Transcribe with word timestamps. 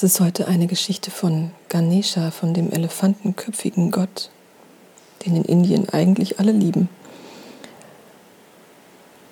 Das 0.00 0.12
ist 0.12 0.20
heute 0.20 0.46
eine 0.46 0.68
Geschichte 0.68 1.10
von 1.10 1.50
Ganesha, 1.68 2.30
von 2.30 2.54
dem 2.54 2.70
elefantenköpfigen 2.70 3.90
Gott, 3.90 4.30
den 5.26 5.34
in 5.34 5.44
Indien 5.44 5.88
eigentlich 5.88 6.38
alle 6.38 6.52
lieben. 6.52 6.88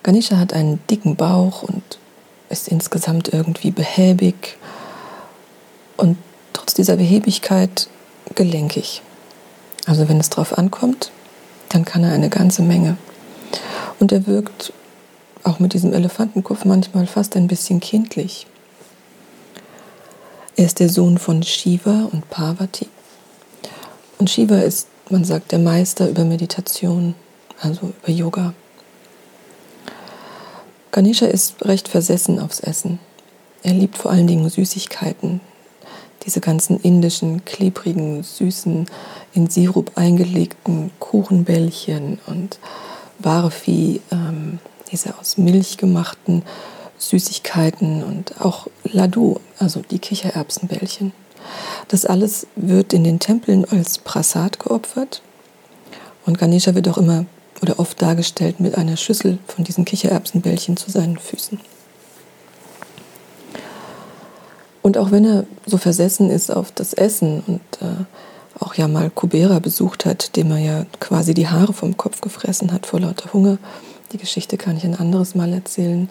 Ganesha 0.02 0.38
hat 0.38 0.52
einen 0.52 0.80
dicken 0.90 1.14
Bauch 1.14 1.62
und 1.62 2.00
ist 2.48 2.66
insgesamt 2.66 3.32
irgendwie 3.32 3.71
behäbig 3.71 4.57
und 5.96 6.18
trotz 6.52 6.75
dieser 6.75 6.96
Behäbigkeit 6.96 7.89
gelenkig. 8.35 9.03
Also 9.87 10.09
wenn 10.09 10.19
es 10.19 10.30
drauf 10.30 10.59
ankommt, 10.59 11.12
dann 11.69 11.85
kann 11.85 12.03
er 12.03 12.11
eine 12.11 12.29
ganze 12.29 12.62
Menge. 12.62 12.96
Und 14.01 14.11
er 14.11 14.27
wirkt 14.27 14.73
auch 15.45 15.61
mit 15.61 15.75
diesem 15.75 15.93
Elefantenkopf 15.93 16.64
manchmal 16.64 17.07
fast 17.07 17.37
ein 17.37 17.46
bisschen 17.46 17.79
kindlich. 17.79 18.48
Er 20.59 20.65
ist 20.65 20.80
der 20.80 20.88
Sohn 20.88 21.19
von 21.19 21.42
Shiva 21.42 22.09
und 22.10 22.30
Parvati. 22.30 22.88
Und 24.19 24.30
Shiva 24.30 24.60
ist, 24.60 24.88
man 25.10 25.23
sagt, 25.23 25.52
der 25.52 25.59
Meister 25.59 26.09
über 26.09 26.24
Meditation, 26.24 27.15
also 27.60 27.92
über 28.02 28.10
Yoga. 28.10 28.55
Ganesha 30.92 31.27
ist 31.27 31.62
recht 31.62 31.88
versessen 31.88 32.41
aufs 32.41 32.60
Essen. 32.60 32.98
Er 33.62 33.74
liebt 33.74 33.98
vor 33.98 34.10
allen 34.10 34.27
Dingen 34.27 34.48
Süßigkeiten. 34.48 35.42
Diese 36.24 36.41
ganzen 36.41 36.80
indischen, 36.80 37.45
klebrigen, 37.45 38.23
süßen, 38.23 38.87
in 39.34 39.51
Sirup 39.51 39.93
eingelegten 39.96 40.91
Kuchenbällchen 41.01 42.18
und 42.27 42.59
Barfi, 43.18 44.01
ähm, 44.10 44.59
diese 44.91 45.18
aus 45.18 45.37
Milch 45.37 45.77
gemachten 45.77 46.45
Süßigkeiten 46.98 48.02
und 48.02 48.41
auch 48.41 48.66
Ladu, 48.84 49.41
also 49.59 49.82
die 49.91 49.98
Kichererbsenbällchen. 49.98 51.12
Das 51.88 52.04
alles 52.04 52.46
wird 52.57 52.93
in 52.93 53.04
den 53.04 53.21
Tempeln 53.21 53.65
als 53.65 53.98
Prasad 53.98 54.59
geopfert. 54.59 55.23
Und 56.24 56.38
Ganesha 56.38 56.74
wird 56.74 56.88
auch 56.88 56.98
immer 56.98 57.26
oder 57.62 57.79
oft 57.79 58.01
dargestellt 58.02 58.60
mit 58.60 58.76
einer 58.76 58.96
Schüssel 58.96 59.38
von 59.46 59.65
diesen 59.65 59.84
Kichererbsenbällchen 59.84 60.76
zu 60.76 60.90
seinen 60.90 61.18
Füßen. 61.18 61.59
Und 64.82 64.99
auch 64.99 65.10
wenn 65.10 65.25
er 65.25 65.44
so 65.66 65.78
versessen 65.78 66.31
ist 66.31 66.50
auf 66.50 66.71
das 66.71 66.93
Essen 66.93 67.43
und 67.47 67.60
äh, 67.81 68.04
auch 68.60 68.75
ja 68.75 68.88
mal 68.88 69.10
Kubera 69.10 69.59
besucht 69.59 70.04
hat, 70.04 70.37
dem 70.37 70.50
er 70.53 70.59
ja 70.59 70.87
quasi 71.00 71.34
die 71.34 71.49
Haare 71.49 71.72
vom 71.72 71.97
Kopf 71.97 72.21
gefressen 72.21 72.72
hat 72.72 72.87
vor 72.87 73.00
lauter 73.00 73.32
Hunger, 73.32 73.59
die 74.12 74.19
Geschichte 74.19 74.56
kann 74.56 74.76
ich 74.76 74.84
ein 74.84 74.94
anderes 74.94 75.34
Mal 75.34 75.53
erzählen, 75.53 76.09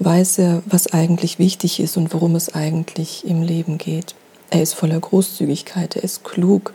weiß 0.00 0.38
er, 0.38 0.62
was 0.66 0.92
eigentlich 0.92 1.38
wichtig 1.38 1.78
ist 1.78 1.96
und 1.96 2.12
worum 2.12 2.34
es 2.34 2.54
eigentlich 2.54 3.26
im 3.26 3.42
Leben 3.42 3.78
geht. 3.78 4.14
Er 4.50 4.62
ist 4.62 4.74
voller 4.74 4.98
Großzügigkeit, 4.98 5.94
er 5.94 6.02
ist 6.02 6.24
klug 6.24 6.72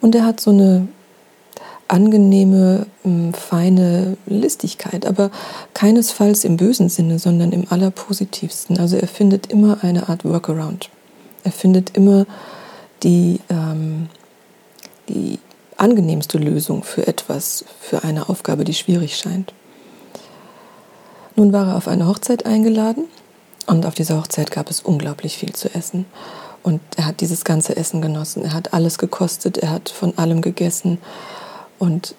und 0.00 0.14
er 0.14 0.24
hat 0.24 0.40
so 0.40 0.50
eine 0.50 0.88
angenehme, 1.88 2.86
hm, 3.02 3.32
feine 3.34 4.16
Listigkeit, 4.26 5.06
aber 5.06 5.30
keinesfalls 5.74 6.44
im 6.44 6.56
bösen 6.56 6.88
Sinne, 6.88 7.18
sondern 7.18 7.52
im 7.52 7.66
allerpositivsten. 7.70 8.78
Also 8.78 8.96
er 8.96 9.08
findet 9.08 9.46
immer 9.46 9.82
eine 9.82 10.08
Art 10.08 10.24
Workaround. 10.24 10.90
Er 11.42 11.52
findet 11.52 11.96
immer 11.96 12.26
die, 13.02 13.40
ähm, 13.48 14.08
die 15.08 15.38
angenehmste 15.76 16.38
Lösung 16.38 16.82
für 16.84 17.06
etwas, 17.06 17.64
für 17.80 18.04
eine 18.04 18.28
Aufgabe, 18.28 18.64
die 18.64 18.74
schwierig 18.74 19.16
scheint. 19.16 19.52
Nun 21.36 21.52
war 21.52 21.68
er 21.68 21.76
auf 21.76 21.88
eine 21.88 22.06
Hochzeit 22.06 22.46
eingeladen 22.46 23.04
und 23.66 23.86
auf 23.86 23.94
dieser 23.94 24.18
Hochzeit 24.18 24.50
gab 24.50 24.70
es 24.70 24.80
unglaublich 24.80 25.38
viel 25.38 25.52
zu 25.52 25.72
essen. 25.74 26.06
Und 26.62 26.80
er 26.96 27.06
hat 27.06 27.20
dieses 27.20 27.44
ganze 27.44 27.76
Essen 27.76 28.02
genossen. 28.02 28.44
Er 28.44 28.52
hat 28.52 28.74
alles 28.74 28.98
gekostet, 28.98 29.58
er 29.58 29.70
hat 29.70 29.88
von 29.88 30.18
allem 30.18 30.42
gegessen 30.42 30.98
und, 31.78 32.14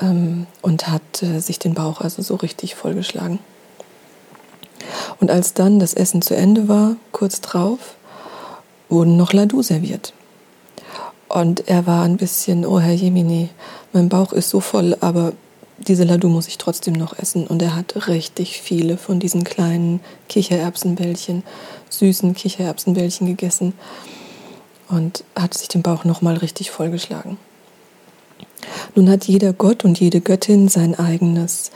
ähm, 0.00 0.46
und 0.60 0.88
hat 0.88 1.22
äh, 1.22 1.40
sich 1.40 1.58
den 1.58 1.74
Bauch 1.74 2.00
also 2.00 2.22
so 2.22 2.36
richtig 2.36 2.74
vollgeschlagen. 2.74 3.40
Und 5.18 5.30
als 5.30 5.54
dann 5.54 5.78
das 5.78 5.94
Essen 5.94 6.22
zu 6.22 6.36
Ende 6.36 6.68
war, 6.68 6.96
kurz 7.12 7.40
drauf, 7.40 7.96
wurden 8.88 9.16
noch 9.16 9.32
Ladu 9.32 9.62
serviert. 9.62 10.12
Und 11.28 11.68
er 11.68 11.86
war 11.86 12.04
ein 12.04 12.18
bisschen, 12.18 12.66
oh 12.66 12.78
Herr 12.78 12.92
Jemini, 12.92 13.48
mein 13.92 14.08
Bauch 14.08 14.32
ist 14.32 14.50
so 14.50 14.60
voll, 14.60 14.96
aber 15.00 15.32
diese 15.88 16.04
Ladu 16.04 16.28
muss 16.28 16.48
ich 16.48 16.58
trotzdem 16.58 16.94
noch 16.94 17.18
essen. 17.18 17.46
Und 17.46 17.62
er 17.62 17.74
hat 17.74 18.08
richtig 18.08 18.60
viele 18.60 18.96
von 18.96 19.20
diesen 19.20 19.44
kleinen 19.44 20.00
Kichererbsenbällchen, 20.28 21.42
süßen 21.90 22.34
Kichererbsenbällchen 22.34 23.26
gegessen 23.26 23.74
und 24.88 25.24
hat 25.34 25.54
sich 25.54 25.68
den 25.68 25.82
Bauch 25.82 26.04
nochmal 26.04 26.36
richtig 26.36 26.70
vollgeschlagen. 26.70 27.38
Nun 28.94 29.08
hat 29.10 29.24
jeder 29.24 29.52
Gott 29.52 29.84
und 29.84 29.98
jede 29.98 30.20
Göttin 30.20 30.68
sein 30.68 30.98
eigenes 30.98 31.70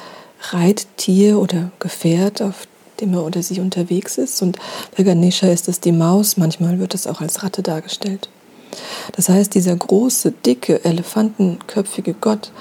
Reittier 0.50 1.38
oder 1.38 1.72
Gefährt, 1.78 2.42
auf 2.42 2.68
dem 3.00 3.14
er 3.14 3.24
oder 3.24 3.42
sie 3.42 3.60
unterwegs 3.60 4.18
ist. 4.18 4.42
Und 4.42 4.58
bei 4.96 5.02
Ganesha 5.02 5.48
ist 5.48 5.68
es 5.68 5.80
die 5.80 5.92
Maus, 5.92 6.36
manchmal 6.36 6.78
wird 6.78 6.94
es 6.94 7.06
auch 7.06 7.20
als 7.20 7.42
Ratte 7.42 7.62
dargestellt. 7.62 8.28
Das 9.12 9.28
heißt, 9.28 9.54
dieser 9.54 9.74
große, 9.74 10.32
dicke, 10.32 10.84
elefantenköpfige 10.84 12.14
Gott 12.14 12.52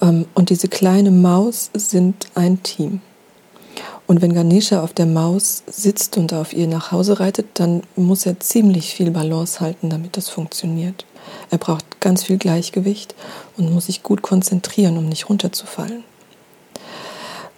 und 0.00 0.50
diese 0.50 0.68
kleine 0.68 1.10
Maus 1.10 1.70
sind 1.74 2.26
ein 2.34 2.62
Team. 2.62 3.00
Und 4.06 4.22
wenn 4.22 4.34
Ganesha 4.34 4.82
auf 4.82 4.92
der 4.92 5.06
Maus 5.06 5.64
sitzt 5.66 6.16
und 6.16 6.32
auf 6.32 6.52
ihr 6.52 6.68
nach 6.68 6.92
Hause 6.92 7.18
reitet, 7.18 7.46
dann 7.54 7.82
muss 7.96 8.24
er 8.24 8.38
ziemlich 8.38 8.94
viel 8.94 9.10
Balance 9.10 9.60
halten, 9.60 9.90
damit 9.90 10.16
das 10.16 10.28
funktioniert. 10.28 11.04
Er 11.50 11.58
braucht 11.58 12.00
ganz 12.00 12.22
viel 12.24 12.38
Gleichgewicht 12.38 13.14
und 13.56 13.72
muss 13.72 13.86
sich 13.86 14.04
gut 14.04 14.22
konzentrieren, 14.22 14.96
um 14.96 15.08
nicht 15.08 15.28
runterzufallen. 15.28 16.04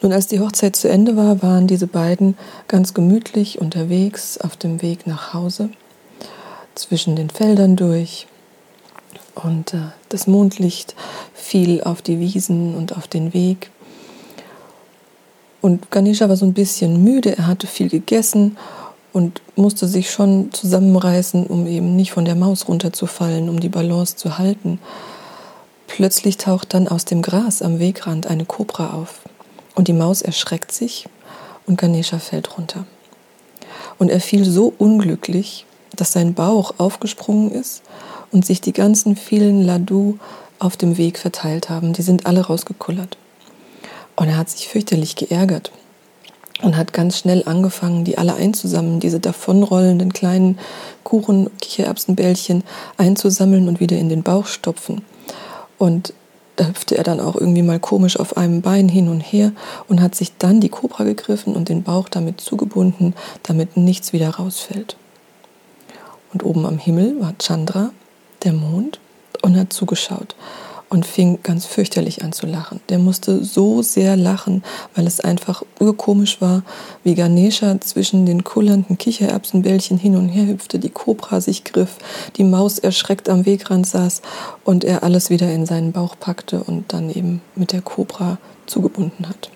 Nun, 0.00 0.12
als 0.12 0.28
die 0.28 0.40
Hochzeit 0.40 0.76
zu 0.76 0.88
Ende 0.88 1.16
war, 1.16 1.42
waren 1.42 1.66
diese 1.66 1.88
beiden 1.88 2.38
ganz 2.68 2.94
gemütlich 2.94 3.60
unterwegs 3.60 4.38
auf 4.38 4.56
dem 4.56 4.80
Weg 4.80 5.06
nach 5.06 5.34
Hause, 5.34 5.70
zwischen 6.76 7.16
den 7.16 7.30
Feldern 7.30 7.74
durch. 7.76 8.26
Und 9.34 9.74
äh, 9.74 9.78
das 10.08 10.26
Mondlicht 10.26 10.94
fiel 11.48 11.82
auf 11.82 12.02
die 12.02 12.20
Wiesen 12.20 12.74
und 12.74 12.94
auf 12.96 13.08
den 13.08 13.32
Weg. 13.32 13.70
Und 15.62 15.90
Ganesha 15.90 16.28
war 16.28 16.36
so 16.36 16.44
ein 16.44 16.52
bisschen 16.52 17.02
müde, 17.02 17.36
er 17.38 17.46
hatte 17.46 17.66
viel 17.66 17.88
gegessen 17.88 18.58
und 19.14 19.40
musste 19.56 19.88
sich 19.88 20.10
schon 20.10 20.52
zusammenreißen, 20.52 21.46
um 21.46 21.66
eben 21.66 21.96
nicht 21.96 22.12
von 22.12 22.26
der 22.26 22.34
Maus 22.34 22.68
runterzufallen, 22.68 23.48
um 23.48 23.60
die 23.60 23.70
Balance 23.70 24.16
zu 24.16 24.36
halten. 24.36 24.78
Plötzlich 25.86 26.36
taucht 26.36 26.74
dann 26.74 26.86
aus 26.86 27.06
dem 27.06 27.22
Gras 27.22 27.62
am 27.62 27.78
Wegrand 27.78 28.26
eine 28.26 28.44
Kobra 28.44 28.92
auf 28.92 29.22
und 29.74 29.88
die 29.88 29.94
Maus 29.94 30.20
erschreckt 30.20 30.70
sich 30.70 31.06
und 31.66 31.80
Ganesha 31.80 32.18
fällt 32.18 32.58
runter. 32.58 32.84
Und 33.98 34.10
er 34.10 34.20
fiel 34.20 34.44
so 34.44 34.72
unglücklich, 34.76 35.64
dass 35.96 36.12
sein 36.12 36.34
Bauch 36.34 36.74
aufgesprungen 36.76 37.50
ist 37.50 37.82
und 38.30 38.44
sich 38.44 38.60
die 38.60 38.74
ganzen 38.74 39.16
vielen 39.16 39.64
Ladu 39.64 40.18
auf 40.58 40.76
dem 40.76 40.96
Weg 40.96 41.18
verteilt 41.18 41.70
haben. 41.70 41.92
Die 41.92 42.02
sind 42.02 42.26
alle 42.26 42.46
rausgekullert. 42.46 43.16
Und 44.16 44.28
er 44.28 44.36
hat 44.36 44.50
sich 44.50 44.68
fürchterlich 44.68 45.16
geärgert 45.16 45.70
und 46.62 46.76
hat 46.76 46.92
ganz 46.92 47.18
schnell 47.18 47.44
angefangen, 47.46 48.04
die 48.04 48.18
alle 48.18 48.34
einzusammeln, 48.34 49.00
diese 49.00 49.20
davonrollenden 49.20 50.12
kleinen 50.12 50.58
Kuchen, 51.04 51.50
Kichererbsenbällchen 51.60 52.64
einzusammeln 52.96 53.68
und 53.68 53.80
wieder 53.80 53.96
in 53.96 54.08
den 54.08 54.22
Bauch 54.22 54.46
stopfen. 54.46 55.02
Und 55.78 56.12
da 56.56 56.66
hüpfte 56.66 56.98
er 56.98 57.04
dann 57.04 57.20
auch 57.20 57.36
irgendwie 57.36 57.62
mal 57.62 57.78
komisch 57.78 58.18
auf 58.18 58.36
einem 58.36 58.62
Bein 58.62 58.88
hin 58.88 59.08
und 59.08 59.20
her 59.20 59.52
und 59.86 60.02
hat 60.02 60.16
sich 60.16 60.36
dann 60.38 60.60
die 60.60 60.68
Kobra 60.68 61.04
gegriffen 61.04 61.54
und 61.54 61.68
den 61.68 61.84
Bauch 61.84 62.08
damit 62.08 62.40
zugebunden, 62.40 63.14
damit 63.44 63.76
nichts 63.76 64.12
wieder 64.12 64.30
rausfällt. 64.30 64.96
Und 66.32 66.44
oben 66.44 66.66
am 66.66 66.78
Himmel 66.78 67.20
war 67.20 67.34
Chandra, 67.38 67.90
der 68.42 68.52
Mond, 68.52 68.98
und 69.42 69.56
hat 69.56 69.72
zugeschaut 69.72 70.34
und 70.90 71.06
fing 71.06 71.40
ganz 71.42 71.66
fürchterlich 71.66 72.22
an 72.22 72.32
zu 72.32 72.46
lachen. 72.46 72.80
Der 72.88 72.98
musste 72.98 73.44
so 73.44 73.82
sehr 73.82 74.16
lachen, 74.16 74.62
weil 74.94 75.06
es 75.06 75.20
einfach 75.20 75.62
urkomisch 75.78 76.40
war, 76.40 76.62
wie 77.04 77.14
Ganesha 77.14 77.80
zwischen 77.80 78.24
den 78.24 78.44
kullernden 78.44 78.96
Kichererbsenbällchen 78.96 79.98
hin 79.98 80.16
und 80.16 80.28
her 80.28 80.46
hüpfte, 80.46 80.78
die 80.78 80.88
Kobra 80.88 81.40
sich 81.40 81.64
griff, 81.64 81.98
die 82.36 82.44
Maus 82.44 82.78
erschreckt 82.78 83.28
am 83.28 83.44
Wegrand 83.44 83.86
saß 83.86 84.22
und 84.64 84.84
er 84.84 85.02
alles 85.02 85.30
wieder 85.30 85.52
in 85.52 85.66
seinen 85.66 85.92
Bauch 85.92 86.16
packte 86.18 86.62
und 86.62 86.92
dann 86.92 87.10
eben 87.10 87.42
mit 87.54 87.72
der 87.72 87.82
Kobra 87.82 88.38
zugebunden 88.66 89.28
hat. 89.28 89.50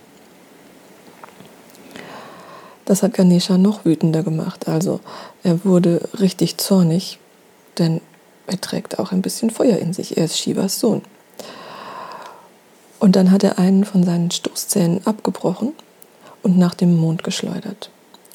Das 2.84 3.02
hat 3.02 3.14
Ganesha 3.14 3.56
noch 3.56 3.84
wütender 3.84 4.22
gemacht. 4.22 4.68
Also 4.68 5.00
er 5.42 5.64
wurde 5.64 6.08
richtig 6.18 6.58
zornig, 6.58 7.18
denn 7.78 8.00
er 8.52 8.60
trägt 8.60 8.98
auch 8.98 9.12
ein 9.12 9.22
bisschen 9.22 9.50
Feuer 9.50 9.78
in 9.78 9.92
sich. 9.92 10.16
Er 10.16 10.26
ist 10.26 10.38
Shivas 10.38 10.78
Sohn. 10.78 11.02
Und 13.00 13.16
dann 13.16 13.30
hat 13.30 13.42
er 13.42 13.58
einen 13.58 13.84
von 13.84 14.04
seinen 14.04 14.30
Stoßzähnen 14.30 15.06
abgebrochen 15.06 15.72
und 16.42 16.56
nach 16.58 16.74
dem 16.74 16.96
Mond 16.96 17.24
geschleudert. 17.24 17.90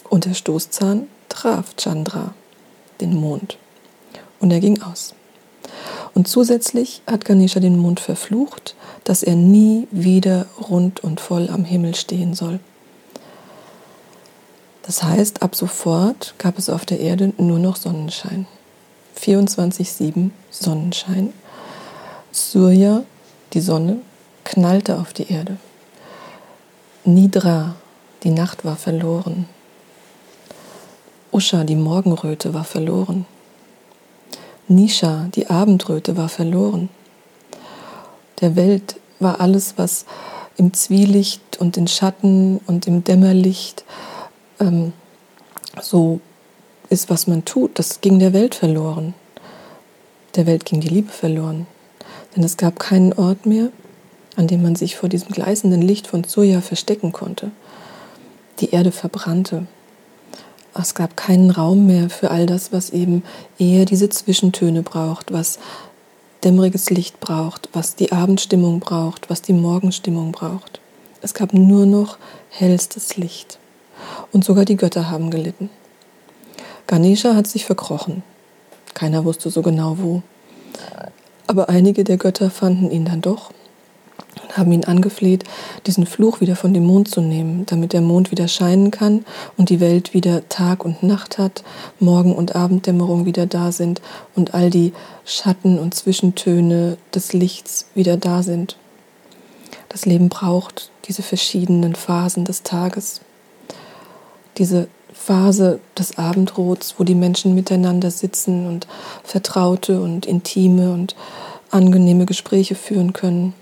Und 0.10 0.26
der 0.26 0.34
Stoßzahn 0.34 1.08
traf 1.30 1.76
Chandra 1.78 2.34
den 3.00 3.16
Mond 3.16 3.58
und 4.40 4.52
er 4.52 4.60
ging 4.60 4.82
aus. 4.82 5.14
Und 6.14 6.28
zusätzlich 6.28 7.02
hat 7.06 7.26
Ganesha 7.26 7.60
den 7.60 7.78
Mond 7.78 8.00
verflucht, 8.00 8.76
dass 9.04 9.24
er 9.24 9.36
nie 9.36 9.88
wieder 9.92 10.48
rund 10.70 11.04
und 11.04 11.20
voll 11.20 11.50
am 11.50 11.64
Himmel 11.64 11.96
stehen 11.96 12.34
soll. 12.34 12.60
Das 14.82 15.04
heißt, 15.04 15.44
ab 15.44 15.56
sofort 15.56 16.34
gab 16.38 16.58
es 16.58 16.70
auf 16.70 16.86
der 16.86 17.00
Erde 17.00 17.34
nur 17.38 17.60
noch 17.60 17.76
Sonnenschein. 17.76 18.48
24-7 19.18 20.32
Sonnenschein. 20.50 21.34
Surya, 22.32 23.04
die 23.54 23.62
Sonne, 23.62 23.98
knallte 24.44 24.98
auf 25.00 25.14
die 25.14 25.32
Erde. 25.32 25.58
Nidra, 27.04 27.76
die 28.24 28.32
Nacht 28.32 28.66
war 28.66 28.76
verloren. 28.76 29.48
Usha, 31.32 31.64
die 31.64 31.76
Morgenröte, 31.76 32.54
war 32.54 32.64
verloren. 32.64 33.26
Nisha, 34.68 35.28
die 35.34 35.50
Abendröte, 35.50 36.18
war 36.18 36.30
verloren. 36.30 36.90
Der 38.42 38.56
Welt 38.56 39.00
war 39.20 39.40
alles, 39.40 39.76
was 39.78 40.06
im 40.58 40.74
Zwielicht 40.74 41.58
und 41.60 41.78
in 41.78 41.88
Schatten 41.88 42.60
und 42.68 42.88
im 42.88 43.04
Dämmerlicht 43.04 43.86
ähm, 44.60 44.94
so 45.82 46.20
ist, 46.90 47.10
was 47.10 47.28
man 47.28 47.46
tut, 47.46 47.78
das 47.80 48.02
ging 48.02 48.20
der 48.20 48.34
Welt 48.34 48.56
verloren. 48.56 49.14
Der 50.36 50.46
Welt 50.46 50.66
ging 50.66 50.80
die 50.80 50.88
Liebe 50.88 51.12
verloren. 51.12 51.68
Denn 52.36 52.44
es 52.44 52.58
gab 52.58 52.80
keinen 52.80 53.14
Ort 53.14 53.46
mehr, 53.46 53.70
an 54.36 54.48
dem 54.48 54.62
man 54.62 54.76
sich 54.76 54.96
vor 54.96 55.10
diesem 55.10 55.30
gleißenden 55.30 55.82
Licht 55.82 56.08
von 56.08 56.24
Soja 56.24 56.62
verstecken 56.62 57.12
konnte. 57.12 57.52
Die 58.60 58.72
Erde 58.72 58.92
verbrannte. 58.92 59.68
Es 60.80 60.94
gab 60.94 61.18
keinen 61.18 61.50
Raum 61.50 61.88
mehr 61.88 62.10
für 62.10 62.30
all 62.30 62.46
das, 62.46 62.72
was 62.72 62.92
eben 62.92 63.24
eher 63.58 63.86
diese 63.86 64.10
Zwischentöne 64.10 64.84
braucht, 64.84 65.34
was 65.34 65.58
dämmeriges 66.44 66.92
Licht 66.92 67.20
braucht, 67.20 67.70
was 67.74 67.96
die 67.96 68.12
Abendstimmung 68.12 68.80
braucht, 68.80 69.30
was 69.30 69.42
die 69.42 69.54
Morgenstimmung 69.54 70.32
braucht. 70.32 70.80
Es 71.22 71.34
gab 71.34 71.54
nur 71.54 71.88
noch 71.88 72.20
hellstes 72.50 73.18
Licht. 73.18 73.58
Und 74.32 74.46
sogar 74.46 74.66
die 74.66 74.78
Götter 74.78 75.10
haben 75.10 75.32
gelitten. 75.32 75.72
Ganesha 76.88 77.36
hat 77.36 77.48
sich 77.48 77.66
verkrochen. 77.66 78.24
Keiner 78.94 79.26
wusste 79.26 79.50
so 79.50 79.62
genau 79.62 79.98
wo. 80.00 80.24
Aber 81.46 81.70
einige 81.70 82.04
der 82.04 82.18
Götter 82.18 82.50
fanden 82.50 82.90
ihn 82.92 83.06
dann 83.06 83.22
doch 83.22 83.52
und 84.42 84.58
haben 84.58 84.72
ihn 84.72 84.86
angefleht, 84.86 85.44
diesen 85.86 86.06
Fluch 86.06 86.42
wieder 86.42 86.56
von 86.56 86.74
dem 86.74 86.86
Mond 86.86 87.10
zu 87.10 87.22
nehmen, 87.22 87.66
damit 87.66 87.94
der 87.94 88.02
Mond 88.02 88.32
wieder 88.32 88.48
scheinen 88.48 88.92
kann 88.92 89.26
und 89.58 89.70
die 89.70 89.80
Welt 89.80 90.14
wieder 90.14 90.48
Tag 90.50 90.84
und 90.86 91.04
Nacht 91.04 91.38
hat, 91.38 91.64
Morgen- 92.00 92.36
und 92.36 92.56
Abenddämmerung 92.56 93.26
wieder 93.26 93.46
da 93.46 93.72
sind 93.72 94.02
und 94.36 94.54
all 94.54 94.70
die 94.70 94.94
Schatten 95.26 95.80
und 95.80 95.94
Zwischentöne 95.94 96.98
des 97.14 97.34
Lichts 97.34 97.88
wieder 97.96 98.18
da 98.18 98.44
sind. 98.44 98.78
Das 99.90 100.06
Leben 100.06 100.30
braucht 100.30 100.92
diese 101.06 101.22
verschiedenen 101.22 101.96
Phasen 101.96 102.46
des 102.46 102.64
Tages. 102.64 103.22
Diese 104.58 104.88
Phase 105.18 105.80
des 105.98 106.18
Abendrots, 106.18 106.96
wo 106.98 107.04
die 107.04 107.16
Menschen 107.16 107.56
miteinander 107.56 108.12
sitzen 108.12 108.68
und 108.68 108.88
vertraute 109.24 110.02
und 110.02 110.26
intime 110.26 110.94
und 110.94 111.16
angenehme 111.72 112.26
Gespräche 112.26 112.76
führen 112.76 113.14
können. 113.14 113.54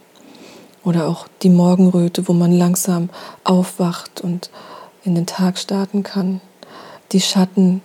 Oder 0.83 1.07
auch 1.07 1.27
die 1.41 1.49
Morgenröte, 1.49 2.27
wo 2.27 2.33
man 2.33 2.51
langsam 2.51 3.09
aufwacht 3.43 4.21
und 4.21 4.51
in 5.03 5.15
den 5.15 5.25
Tag 5.25 5.57
starten 5.57 6.03
kann. 6.03 6.41
Die 7.11 7.21
Schatten, 7.21 7.81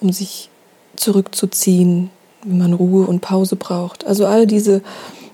um 0.00 0.12
sich 0.12 0.50
zurückzuziehen, 0.96 2.10
wenn 2.44 2.58
man 2.58 2.72
Ruhe 2.72 3.06
und 3.06 3.20
Pause 3.20 3.56
braucht. 3.56 4.06
Also 4.06 4.26
all 4.26 4.46
diese 4.46 4.82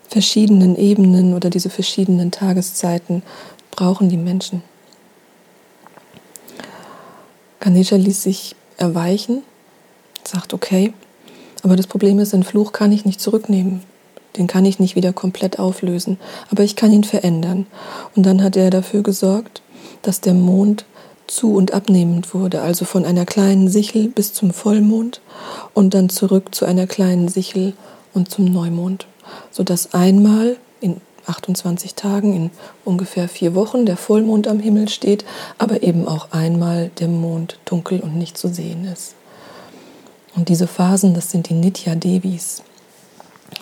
verschiedenen 0.09 0.77
Ebenen 0.77 1.35
oder 1.35 1.51
diese 1.51 1.71
verschiedenen 1.71 2.31
Tageszeiten 2.31 3.23
brauchen 3.71 4.09
die 4.09 4.17
Menschen. 4.17 4.63
Ganesha 7.61 7.97
ließ 7.97 8.23
sich 8.23 8.57
erweichen, 8.79 9.43
sagt 10.25 10.55
okay, 10.55 10.93
aber 11.63 11.77
das 11.77 11.87
Problem 11.87 12.19
ist, 12.19 12.33
den 12.33 12.43
Fluch 12.43 12.73
kann 12.73 12.93
ich 12.93 13.05
nicht 13.05 13.21
zurücknehmen. 13.21 13.83
Den 14.37 14.47
kann 14.47 14.65
ich 14.65 14.79
nicht 14.79 14.97
wieder 14.97 15.13
komplett 15.13 15.59
auflösen, 15.59 16.19
aber 16.51 16.63
ich 16.63 16.77
kann 16.77 16.93
ihn 16.93 17.05
verändern. 17.05 17.67
Und 18.15 18.25
dann 18.25 18.43
hat 18.43 18.57
er 18.57 18.71
dafür 18.71 19.03
gesorgt, 19.03 19.61
dass 20.03 20.21
der 20.21 20.35
Mond 20.35 20.85
zu 21.27 21.55
und 21.55 21.73
abnehmend 21.73 22.33
wurde, 22.35 22.63
also 22.63 22.85
von 22.85 23.05
einer 23.05 23.27
kleinen 23.27 23.69
Sichel 23.69 24.09
bis 24.09 24.33
zum 24.33 24.53
Vollmond 24.53 25.21
und 25.75 25.95
dann 25.95 26.09
zurück 26.09 26.55
zu 26.55 26.65
einer 26.65 26.87
kleinen 26.87 27.29
Sichel 27.29 27.75
und 28.15 28.31
zum 28.31 28.47
Neumond, 28.47 29.07
sodass 29.51 29.95
einmal 29.95 30.51
in 30.51 30.70
28 31.31 31.95
Tagen, 31.95 32.35
in 32.35 32.51
ungefähr 32.85 33.29
vier 33.29 33.55
Wochen, 33.55 33.87
der 33.87 33.97
Vollmond 33.97 34.49
am 34.49 34.61
Himmel 34.61 34.89
steht, 34.89 35.25
aber 35.59 35.83
eben 35.83 36.07
auch 36.07 36.33
einmal 36.33 36.91
der 36.99 37.09
Mond 37.09 37.59
dunkel 37.65 38.01
und 38.01 38.17
nicht 38.17 38.37
zu 38.37 38.49
sehen 38.49 38.85
ist. 38.85 39.15
Und 40.37 40.49
diese 40.49 40.67
Phasen, 40.67 41.15
das 41.15 41.31
sind 41.31 41.49
die 41.49 41.55
Nitya 41.55 41.95
Devis. 41.95 42.63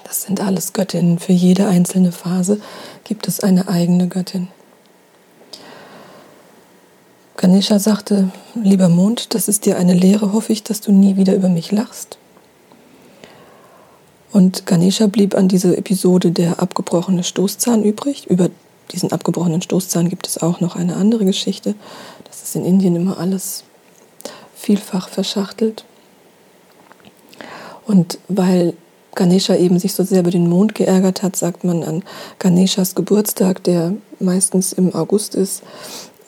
Das 0.04 0.22
sind 0.22 0.40
alles 0.40 0.72
Göttinnen. 0.72 1.18
Für 1.18 1.32
jede 1.32 1.66
einzelne 1.68 2.12
Phase 2.12 2.60
gibt 3.04 3.28
es 3.28 3.40
eine 3.40 3.68
eigene 3.68 4.08
Göttin. 4.08 4.48
Ganesha 7.36 7.78
sagte, 7.78 8.30
lieber 8.54 8.88
Mond, 8.88 9.34
das 9.34 9.48
ist 9.48 9.64
dir 9.64 9.76
eine 9.76 9.94
Lehre, 9.94 10.32
hoffe 10.32 10.52
ich, 10.52 10.64
dass 10.64 10.80
du 10.80 10.90
nie 10.92 11.16
wieder 11.16 11.34
über 11.34 11.48
mich 11.48 11.70
lachst. 11.70 12.18
Und 14.32 14.66
Ganesha 14.66 15.06
blieb 15.06 15.34
an 15.34 15.48
diese 15.48 15.76
Episode 15.76 16.30
der 16.30 16.60
abgebrochene 16.60 17.24
Stoßzahn 17.24 17.82
übrig. 17.82 18.26
Über 18.26 18.50
diesen 18.92 19.12
abgebrochenen 19.12 19.62
Stoßzahn 19.62 20.08
gibt 20.08 20.26
es 20.26 20.38
auch 20.38 20.60
noch 20.60 20.76
eine 20.76 20.96
andere 20.96 21.24
Geschichte. 21.24 21.74
Das 22.24 22.42
ist 22.42 22.56
in 22.56 22.64
Indien 22.64 22.96
immer 22.96 23.18
alles 23.18 23.64
vielfach 24.54 25.08
verschachtelt. 25.08 25.84
Und 27.86 28.18
weil 28.28 28.74
Ganesha 29.14 29.56
eben 29.56 29.78
sich 29.78 29.94
so 29.94 30.04
sehr 30.04 30.20
über 30.20 30.30
den 30.30 30.48
Mond 30.48 30.74
geärgert 30.74 31.22
hat, 31.22 31.34
sagt 31.34 31.64
man 31.64 31.82
an 31.82 32.04
Ganeshas 32.38 32.94
Geburtstag, 32.94 33.64
der 33.64 33.94
meistens 34.20 34.72
im 34.72 34.94
August 34.94 35.34
ist, 35.34 35.62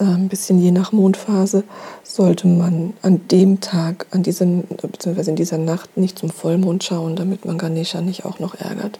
ein 0.07 0.29
bisschen 0.29 0.61
je 0.61 0.71
nach 0.71 0.93
Mondphase, 0.93 1.65
sollte 2.03 2.47
man 2.47 2.95
an 3.03 3.27
dem 3.29 3.61
Tag, 3.61 4.07
an 4.11 4.23
diesem, 4.23 4.65
beziehungsweise 4.65 5.31
in 5.31 5.37
dieser 5.37 5.59
Nacht 5.59 5.97
nicht 5.97 6.19
zum 6.19 6.31
Vollmond 6.31 6.83
schauen, 6.85 7.17
damit 7.17 7.45
man 7.45 7.59
Ganesha 7.59 8.01
nicht 8.01 8.25
auch 8.25 8.39
noch 8.39 8.55
ärgert. 8.55 8.99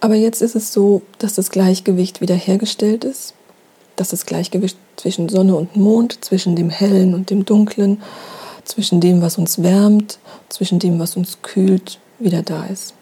Aber 0.00 0.14
jetzt 0.14 0.42
ist 0.42 0.54
es 0.54 0.72
so, 0.72 1.02
dass 1.18 1.34
das 1.34 1.50
Gleichgewicht 1.50 2.20
wiederhergestellt 2.20 3.04
ist, 3.04 3.34
dass 3.96 4.10
das 4.10 4.26
Gleichgewicht 4.26 4.76
zwischen 4.96 5.28
Sonne 5.28 5.56
und 5.56 5.74
Mond, 5.74 6.24
zwischen 6.24 6.54
dem 6.54 6.70
Hellen 6.70 7.14
und 7.14 7.30
dem 7.30 7.44
Dunklen, 7.44 8.00
zwischen 8.64 9.00
dem, 9.00 9.22
was 9.22 9.38
uns 9.38 9.62
wärmt, 9.62 10.18
zwischen 10.48 10.78
dem, 10.78 10.98
was 11.00 11.16
uns 11.16 11.38
kühlt, 11.42 11.98
wieder 12.18 12.42
da 12.42 12.64
ist. 12.66 12.94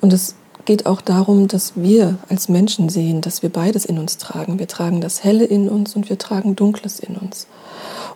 Und 0.00 0.12
es 0.12 0.34
geht 0.64 0.86
auch 0.86 1.00
darum, 1.00 1.48
dass 1.48 1.72
wir 1.76 2.18
als 2.28 2.48
Menschen 2.48 2.88
sehen, 2.88 3.20
dass 3.20 3.42
wir 3.42 3.50
beides 3.50 3.84
in 3.84 3.98
uns 3.98 4.18
tragen. 4.18 4.58
Wir 4.58 4.68
tragen 4.68 5.00
das 5.00 5.22
Helle 5.22 5.44
in 5.44 5.68
uns 5.68 5.94
und 5.96 6.08
wir 6.08 6.18
tragen 6.18 6.56
Dunkles 6.56 7.00
in 7.00 7.16
uns. 7.16 7.46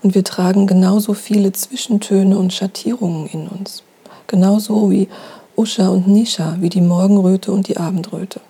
Und 0.02 0.14
wir 0.14 0.24
tragen 0.24 0.66
genauso 0.66 1.14
viele 1.14 1.52
Zwischentöne 1.52 2.38
und 2.38 2.52
Schattierungen 2.52 3.26
in 3.26 3.48
uns. 3.48 3.82
Genauso 4.26 4.90
wie 4.90 5.08
Usha 5.56 5.88
und 5.88 6.06
Nisha, 6.06 6.56
wie 6.60 6.68
die 6.68 6.80
Morgenröte 6.80 7.52
und 7.52 7.68
die 7.68 7.76
Abendröte. 7.76 8.40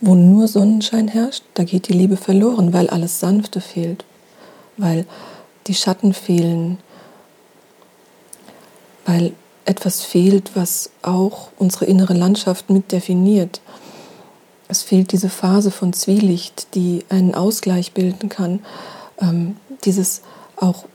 Wo 0.00 0.14
nur 0.14 0.46
Sonnenschein 0.46 1.08
herrscht, 1.08 1.42
da 1.54 1.64
geht 1.64 1.88
die 1.88 1.94
Liebe 1.94 2.16
verloren, 2.16 2.72
weil 2.72 2.88
alles 2.88 3.18
Sanfte 3.18 3.60
fehlt, 3.60 4.04
weil 4.76 5.06
die 5.66 5.74
Schatten 5.74 6.12
fehlen, 6.12 6.78
weil 9.06 9.32
etwas 9.68 10.02
fehlt, 10.02 10.52
was 10.54 10.90
auch 11.02 11.50
unsere 11.58 11.84
innere 11.84 12.14
Landschaft 12.14 12.70
mit 12.70 12.90
definiert. 12.90 13.60
Es 14.66 14.82
fehlt 14.82 15.12
diese 15.12 15.28
Phase 15.28 15.70
von 15.70 15.92
Zwielicht, 15.92 16.74
die 16.74 17.04
einen 17.10 17.34
Ausgleich 17.34 17.92
bilden 17.92 18.30
kann. 18.30 18.60
Ähm, 19.20 19.56
dieses 19.84 20.22
auch 20.56 20.86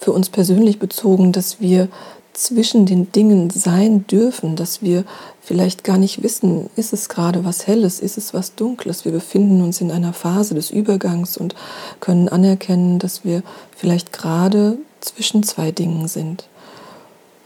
für 0.00 0.12
uns 0.12 0.28
persönlich 0.28 0.78
bezogen, 0.78 1.32
dass 1.32 1.60
wir 1.60 1.88
zwischen 2.32 2.84
den 2.84 3.12
Dingen 3.12 3.50
sein 3.50 4.06
dürfen, 4.08 4.56
dass 4.56 4.82
wir 4.82 5.04
vielleicht 5.40 5.84
gar 5.84 5.98
nicht 5.98 6.24
wissen, 6.24 6.68
ist 6.74 6.92
es 6.92 7.08
gerade 7.08 7.44
was 7.44 7.68
Helles, 7.68 8.00
ist 8.00 8.18
es 8.18 8.34
was 8.34 8.56
Dunkles. 8.56 9.04
Wir 9.04 9.12
befinden 9.12 9.62
uns 9.62 9.80
in 9.80 9.92
einer 9.92 10.12
Phase 10.12 10.56
des 10.56 10.70
Übergangs 10.70 11.36
und 11.36 11.54
können 12.00 12.28
anerkennen, 12.28 12.98
dass 12.98 13.24
wir 13.24 13.44
vielleicht 13.76 14.12
gerade 14.12 14.78
zwischen 15.00 15.44
zwei 15.44 15.70
Dingen 15.70 16.08
sind. 16.08 16.48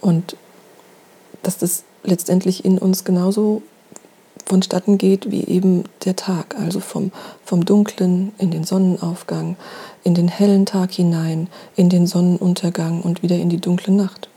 Und 0.01 0.37
dass 1.43 1.59
das 1.59 1.85
letztendlich 2.05 2.65
in 2.65 2.79
uns 2.79 3.05
genauso 3.05 3.63
vonstatten 4.47 4.99
geht 4.99 5.31
wie 5.31 5.45
eben 5.45 5.85
der 6.05 6.17
Tag, 6.17 6.57
also 6.59 6.81
vom, 6.81 7.13
vom 7.45 7.65
dunklen 7.65 8.33
in 8.39 8.51
den 8.51 8.65
Sonnenaufgang, 8.65 9.57
in 10.05 10.15
den 10.15 10.29
hellen 10.29 10.65
Tag 10.65 10.93
hinein, 10.93 11.49
in 11.77 11.89
den 11.89 12.07
Sonnenuntergang 12.07 13.03
und 13.03 13.23
wieder 13.23 13.37
in 13.37 13.51
die 13.51 13.61
dunkle 13.61 13.93
Nacht. 13.93 14.29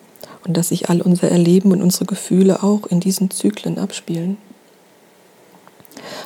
Und 0.45 0.57
dass 0.57 0.69
sich 0.69 0.89
all 0.89 1.01
unser 1.01 1.29
Erleben 1.29 1.71
und 1.71 1.81
unsere 1.81 2.05
Gefühle 2.05 2.63
auch 2.63 2.87
in 2.87 2.99
diesen 2.99 3.29
Zyklen 3.29 3.77
abspielen. 3.77 4.37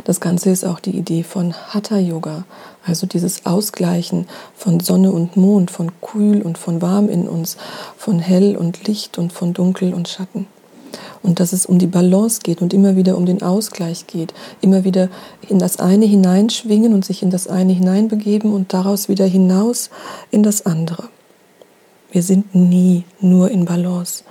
Das 0.04 0.20
Ganze 0.20 0.50
ist 0.50 0.66
auch 0.66 0.80
die 0.80 0.96
Idee 0.96 1.24
von 1.24 1.54
Hatha 1.54 1.98
Yoga, 1.98 2.46
also 2.86 3.08
dieses 3.08 3.46
Ausgleichen 3.46 4.28
von 4.56 4.80
Sonne 4.80 5.12
und 5.12 5.38
Mond, 5.38 5.72
von 5.72 5.92
kühl 6.02 6.42
und 6.42 6.58
von 6.58 6.82
warm 6.82 7.10
in 7.10 7.28
uns, 7.28 7.58
von 7.98 8.20
hell 8.20 8.56
und 8.56 8.88
Licht 8.88 9.18
und 9.18 9.34
von 9.34 9.54
dunkel 9.54 9.94
und 9.94 10.08
Schatten. 10.08 10.48
Und 11.24 11.40
dass 11.40 11.54
es 11.54 11.66
um 11.66 11.80
die 11.80 11.88
Balance 11.88 12.42
geht 12.44 12.62
und 12.62 12.74
immer 12.74 12.96
wieder 12.96 13.18
um 13.18 13.26
den 13.26 13.42
Ausgleich 13.42 14.06
geht, 14.06 14.34
immer 14.62 14.84
wieder 14.84 15.10
in 15.50 15.58
das 15.60 15.80
eine 15.80 16.06
hineinschwingen 16.06 16.94
und 16.94 17.04
sich 17.04 17.24
in 17.24 17.32
das 17.32 17.48
eine 17.48 17.74
hineinbegeben 17.74 18.54
und 18.54 18.74
daraus 18.74 19.10
wieder 19.10 19.26
hinaus 19.26 19.90
in 20.30 20.44
das 20.44 20.66
andere. 20.66 21.06
Wir 22.12 22.22
sind 22.24 22.54
nie 22.54 23.04
nur 23.20 23.50
in 23.50 23.66
Balance 23.66 24.24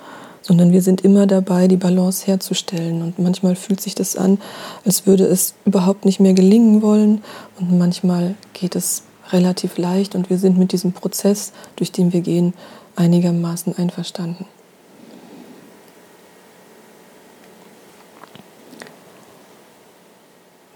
sondern 0.45 0.73
wir 0.73 0.83
sind 0.83 1.01
immer 1.01 1.27
dabei, 1.27 1.69
die 1.69 1.79
Balance 1.79 2.27
herzustellen. 2.27 3.01
Und 3.01 3.19
manchmal 3.19 3.57
fühlt 3.57 3.81
sich 3.81 3.95
das 3.95 4.15
an, 4.15 4.39
als 4.85 5.07
würde 5.07 5.25
es 5.25 5.55
überhaupt 5.65 6.05
nicht 6.05 6.21
mehr 6.21 6.35
gelingen 6.35 6.83
wollen. 6.83 7.25
Und 7.59 7.77
manchmal 7.79 8.35
geht 8.53 8.77
es 8.77 9.05
relativ 9.33 9.79
leicht 9.79 10.15
und 10.15 10.29
wir 10.29 10.37
sind 10.37 10.59
mit 10.59 10.73
diesem 10.73 10.93
Prozess, 10.93 11.53
durch 11.77 11.91
den 11.93 12.13
wir 12.13 12.21
gehen, 12.21 12.53
einigermaßen 12.95 13.77
einverstanden. 13.77 14.45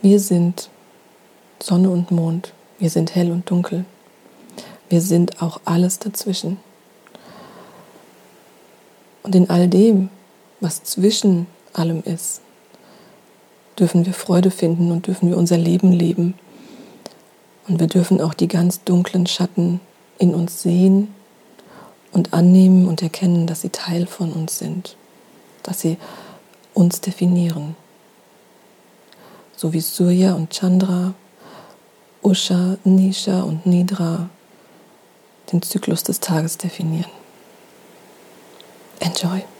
Wir 0.01 0.19
sind 0.19 0.71
Sonne 1.63 1.91
und 1.91 2.11
Mond, 2.11 2.55
wir 2.79 2.89
sind 2.89 3.15
hell 3.15 3.31
und 3.31 3.51
dunkel, 3.51 3.85
wir 4.89 5.03
sind 5.03 5.43
auch 5.43 5.61
alles 5.67 5.99
dazwischen. 5.99 6.57
Und 9.29 9.35
in 9.35 9.51
all 9.51 9.69
dem, 9.69 10.09
was 10.61 10.85
zwischen 10.85 11.49
allem 11.75 12.03
ist, 12.03 12.41
dürfen 13.79 14.07
wir 14.07 14.15
Freude 14.15 14.51
finden 14.51 14.91
und 14.91 15.07
dürfen 15.07 15.29
wir 15.29 15.37
unser 15.37 15.59
Leben 15.59 15.93
leben. 15.93 16.33
Und 17.69 17.79
wir 17.79 17.89
dürfen 17.89 18.23
auch 18.23 18.33
die 18.33 18.49
ganz 18.49 18.85
dunklen 18.85 19.27
Schatten 19.27 19.81
in 20.19 20.35
uns 20.35 20.63
sehen 20.63 21.15
und 22.11 22.33
annehmen 22.33 22.89
und 22.89 23.03
erkennen, 23.03 23.47
dass 23.47 23.61
sie 23.61 23.69
Teil 23.69 24.07
von 24.07 24.33
uns 24.33 24.59
sind, 24.59 24.97
dass 25.63 25.83
sie 25.83 25.99
uns 26.73 27.03
definieren. 27.03 27.77
So 29.59 29.75
wie 29.75 29.83
Surya 29.83 30.33
und 30.37 30.55
Chandra, 30.55 31.13
Usha, 32.23 32.79
Nisha 32.85 33.43
und 33.43 33.67
Nidra 33.67 34.31
den 35.53 35.61
Zyklus 35.61 36.03
des 36.03 36.19
Tages 36.19 36.57
definieren. 36.57 37.18
Enjoy. 39.01 39.58